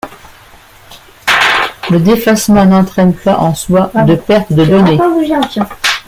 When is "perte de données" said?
4.15-4.99